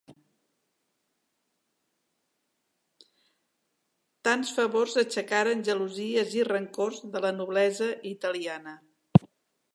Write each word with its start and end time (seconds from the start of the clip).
Tants 4.29 4.55
favors 4.57 4.99
aixecaren 5.03 5.63
gelosies 5.69 6.35
i 6.41 6.49
rancors 6.51 7.01
de 7.17 7.25
la 7.29 7.35
noblesa 7.39 7.93
italiana. 8.17 8.77